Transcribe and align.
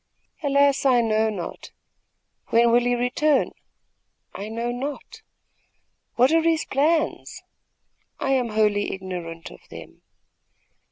"Alas, 0.41 0.83
I 0.83 1.01
know 1.01 1.29
not." 1.29 1.69
"When 2.47 2.71
will 2.71 2.79
he 2.85 2.95
return?" 2.95 3.51
"I 4.33 4.49
know 4.49 4.71
not." 4.71 5.21
"What 6.15 6.31
are 6.31 6.41
his 6.41 6.65
plans?" 6.65 7.43
"I 8.19 8.31
am 8.31 8.49
wholly 8.49 8.93
ignorant 8.95 9.51
of 9.51 9.59
them." 9.69 10.01